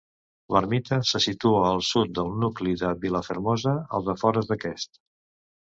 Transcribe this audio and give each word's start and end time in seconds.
L'ermita 0.53 0.97
se 1.09 1.21
situa 1.25 1.59
al 1.73 1.83
sud 1.89 2.15
del 2.21 2.33
nucli 2.45 2.75
de 2.81 2.95
Vilafermosa, 3.05 3.77
als 4.01 4.13
afores 4.17 4.51
d'aquest. 4.53 5.03